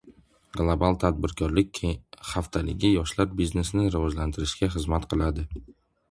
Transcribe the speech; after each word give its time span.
“Global 0.59 0.95
tadbirkorlik” 1.01 1.81
haftaligi 2.29 2.91
yoshlar 2.93 3.29
biznesini 3.41 3.85
rivojlantirishga 3.97 4.71
xizmat 4.77 5.05
qiladi 5.13 5.45